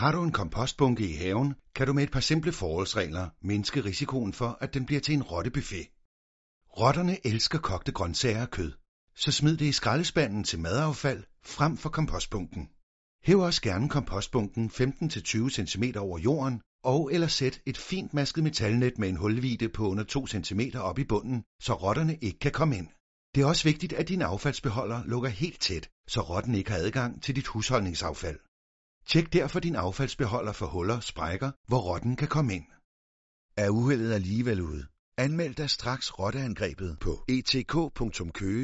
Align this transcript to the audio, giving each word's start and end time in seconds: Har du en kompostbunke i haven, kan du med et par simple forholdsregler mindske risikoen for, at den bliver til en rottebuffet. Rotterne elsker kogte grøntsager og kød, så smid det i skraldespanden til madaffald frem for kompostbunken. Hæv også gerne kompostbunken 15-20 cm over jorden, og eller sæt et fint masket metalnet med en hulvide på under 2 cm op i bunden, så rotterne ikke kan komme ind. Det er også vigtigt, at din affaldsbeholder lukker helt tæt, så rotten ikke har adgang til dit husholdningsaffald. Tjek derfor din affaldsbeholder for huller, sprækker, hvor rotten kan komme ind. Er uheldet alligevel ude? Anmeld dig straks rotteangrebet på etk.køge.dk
Har 0.00 0.12
du 0.12 0.22
en 0.22 0.32
kompostbunke 0.32 1.08
i 1.08 1.12
haven, 1.12 1.54
kan 1.74 1.86
du 1.86 1.92
med 1.92 2.02
et 2.02 2.10
par 2.10 2.20
simple 2.20 2.52
forholdsregler 2.52 3.28
mindske 3.42 3.84
risikoen 3.84 4.32
for, 4.32 4.58
at 4.60 4.74
den 4.74 4.86
bliver 4.86 5.00
til 5.00 5.14
en 5.14 5.22
rottebuffet. 5.22 5.86
Rotterne 6.80 7.26
elsker 7.26 7.58
kogte 7.58 7.92
grøntsager 7.92 8.42
og 8.42 8.50
kød, 8.50 8.72
så 9.16 9.32
smid 9.32 9.56
det 9.56 9.66
i 9.66 9.72
skraldespanden 9.72 10.44
til 10.44 10.58
madaffald 10.58 11.24
frem 11.44 11.76
for 11.76 11.88
kompostbunken. 11.88 12.68
Hæv 13.24 13.38
også 13.38 13.62
gerne 13.62 13.88
kompostbunken 13.88 14.70
15-20 14.74 15.66
cm 15.66 15.84
over 15.98 16.18
jorden, 16.18 16.60
og 16.84 17.12
eller 17.12 17.28
sæt 17.28 17.60
et 17.66 17.78
fint 17.78 18.14
masket 18.14 18.44
metalnet 18.44 18.98
med 18.98 19.08
en 19.08 19.16
hulvide 19.16 19.68
på 19.68 19.88
under 19.88 20.04
2 20.04 20.26
cm 20.26 20.60
op 20.74 20.98
i 20.98 21.04
bunden, 21.04 21.44
så 21.62 21.74
rotterne 21.74 22.16
ikke 22.20 22.38
kan 22.38 22.52
komme 22.52 22.76
ind. 22.76 22.88
Det 23.34 23.40
er 23.40 23.46
også 23.46 23.64
vigtigt, 23.64 23.92
at 23.92 24.08
din 24.08 24.22
affaldsbeholder 24.22 25.04
lukker 25.04 25.28
helt 25.28 25.60
tæt, 25.60 25.88
så 26.08 26.20
rotten 26.20 26.54
ikke 26.54 26.70
har 26.70 26.78
adgang 26.78 27.22
til 27.22 27.36
dit 27.36 27.46
husholdningsaffald. 27.46 28.38
Tjek 29.06 29.32
derfor 29.32 29.60
din 29.60 29.76
affaldsbeholder 29.76 30.52
for 30.52 30.66
huller, 30.66 31.00
sprækker, 31.00 31.50
hvor 31.66 31.80
rotten 31.80 32.16
kan 32.16 32.28
komme 32.28 32.54
ind. 32.54 32.64
Er 33.56 33.68
uheldet 33.70 34.12
alligevel 34.12 34.60
ude? 34.60 34.86
Anmeld 35.16 35.54
dig 35.54 35.70
straks 35.70 36.18
rotteangrebet 36.18 36.98
på 37.00 37.24
etk.køge.dk 37.28 38.60